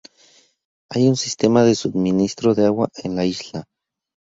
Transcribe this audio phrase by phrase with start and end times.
[0.89, 3.65] Hay un sistema de suministro de agua en la isla.